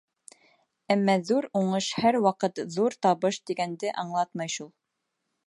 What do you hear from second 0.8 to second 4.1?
Әммә ҙур уңыш һәр ваҡыт ҙур табыш тигәнде